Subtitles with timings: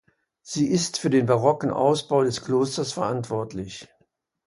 [0.41, 3.87] Sie ist für den barocken Ausbau des Klosters verantwortlich.